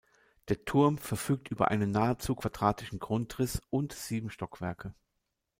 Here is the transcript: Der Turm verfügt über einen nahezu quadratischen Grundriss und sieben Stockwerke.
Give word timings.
Der 0.49 0.65
Turm 0.65 0.97
verfügt 0.97 1.49
über 1.51 1.69
einen 1.69 1.91
nahezu 1.91 2.33
quadratischen 2.33 2.97
Grundriss 2.97 3.61
und 3.69 3.93
sieben 3.93 4.31
Stockwerke. 4.31 4.95